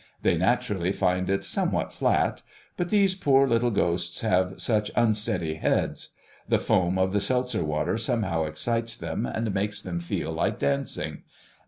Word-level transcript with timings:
They 0.23 0.35
naturally 0.35 0.91
find 0.91 1.29
it 1.29 1.45
somewhat 1.45 1.93
flat. 1.93 2.41
But 2.75 2.89
these 2.89 3.13
poor 3.13 3.47
little 3.47 3.69
ghosts 3.69 4.21
have 4.21 4.59
such 4.59 4.89
unsteady 4.95 5.53
heads! 5.53 6.15
The 6.49 6.57
foam 6.57 6.97
of 6.97 7.13
the 7.13 7.19
seltzer 7.21 7.63
water 7.63 7.99
somehow 7.99 8.45
excites 8.45 8.97
them 8.97 9.27
and 9.27 9.53
makes 9.53 9.79
them 9.83 9.99
feel 9.99 10.31
like 10.31 10.57
dancing. 10.57 11.21